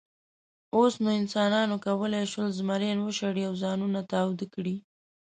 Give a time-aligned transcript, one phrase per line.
[0.75, 4.75] اوس نو انسانانو کولی شول، زمریان وشړي او ځانونه تاوده کړي.